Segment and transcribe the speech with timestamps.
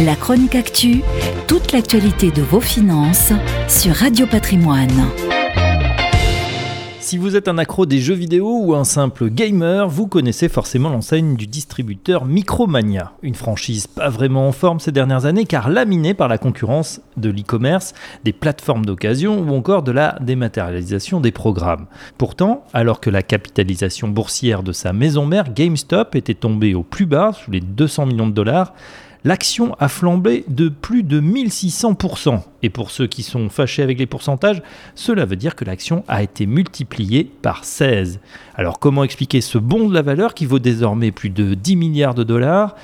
[0.00, 1.02] La chronique actu,
[1.48, 3.32] toute l'actualité de vos finances
[3.66, 5.08] sur Radio Patrimoine.
[7.00, 10.90] Si vous êtes un accro des jeux vidéo ou un simple gamer, vous connaissez forcément
[10.90, 16.14] l'enseigne du distributeur Micromania, une franchise pas vraiment en forme ces dernières années car laminée
[16.14, 17.92] par la concurrence de l'e-commerce,
[18.22, 21.86] des plateformes d'occasion ou encore de la dématérialisation des programmes.
[22.18, 27.06] Pourtant, alors que la capitalisation boursière de sa maison mère GameStop était tombée au plus
[27.06, 28.74] bas, sous les 200 millions de dollars,
[29.24, 32.40] l'action a flambé de plus de 1600%.
[32.62, 34.62] Et pour ceux qui sont fâchés avec les pourcentages,
[34.94, 38.20] cela veut dire que l'action a été multipliée par 16.
[38.54, 42.14] Alors comment expliquer ce bond de la valeur qui vaut désormais plus de 10 milliards
[42.14, 42.74] de dollars?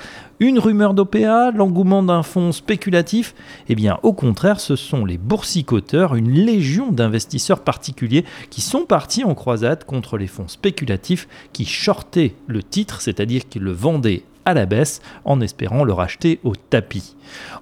[0.41, 3.35] Une rumeur d'OPA, l'engouement d'un fonds spéculatif?
[3.69, 9.23] Eh bien, au contraire, ce sont les boursicoteurs, une légion d'investisseurs particuliers qui sont partis
[9.23, 14.55] en croisade contre les fonds spéculatifs qui shortaient le titre, c'est-à-dire qu'ils le vendaient à
[14.55, 17.17] la baisse en espérant le racheter au tapis.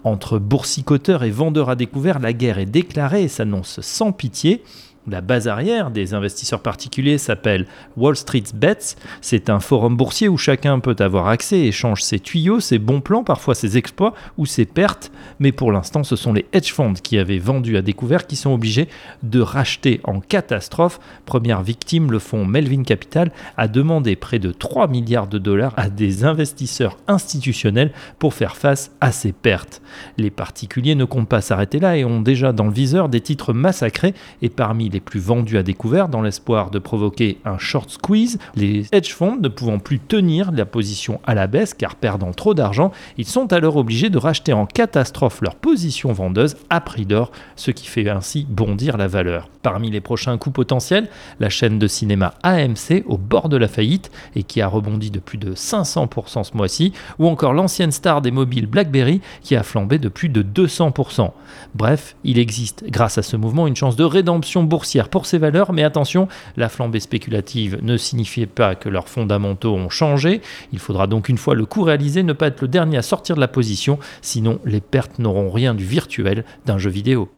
[0.05, 4.63] Entre boursicoteurs et vendeurs à découvert, la guerre est déclarée et s'annonce sans pitié.
[5.09, 8.95] La base arrière des investisseurs particuliers s'appelle Wall Street Bets.
[9.21, 13.01] C'est un forum boursier où chacun peut avoir accès et échange ses tuyaux, ses bons
[13.01, 15.11] plans, parfois ses exploits ou ses pertes.
[15.41, 18.53] Mais pour l'instant, ce sont les hedge funds qui avaient vendu à découvert qui sont
[18.53, 18.89] obligés
[19.25, 21.01] de racheter en catastrophe.
[21.27, 25.91] Première victime, le fonds Melvin Capital a demandé près de 3 milliards de dollars à
[25.91, 29.83] des investisseurs institutionnels pour faire face à ces pertes.
[30.17, 33.53] Les particuliers ne comptent pas s'arrêter là et ont déjà dans le viseur des titres
[33.53, 38.39] massacrés et parmi les plus vendus à découvert dans l'espoir de provoquer un short squeeze.
[38.55, 42.55] Les hedge funds ne pouvant plus tenir la position à la baisse car perdant trop
[42.55, 47.33] d'argent, ils sont alors obligés de racheter en catastrophe leur position vendeuse à prix d'or,
[47.57, 49.49] ce qui fait ainsi bondir la valeur.
[49.63, 51.09] Parmi les prochains coups potentiels,
[51.41, 55.19] la chaîne de cinéma AMC au bord de la faillite et qui a rebondi de
[55.19, 59.99] plus de 500% ce mois-ci, ou encore l'ancienne star des mobiles BlackBerry qui a flambé
[59.99, 61.31] de plus de 200%.
[61.75, 65.73] Bref, il existe grâce à ce mouvement une chance de rédemption boursière pour ces valeurs,
[65.73, 70.41] mais attention, la flambée spéculative ne signifie pas que leurs fondamentaux ont changé.
[70.73, 73.37] Il faudra donc une fois le coup réalisé ne pas être le dernier à sortir
[73.37, 77.29] de la position, sinon les pertes n'auront rien du virtuel d'un jeu vidéo.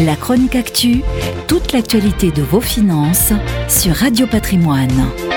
[0.00, 1.00] La chronique actu,
[1.48, 3.32] toute l'actualité de vos finances
[3.68, 5.35] sur Radio Patrimoine.